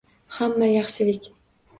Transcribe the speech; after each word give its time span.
Hamma 0.37 0.69
yaxshilik 0.69 1.29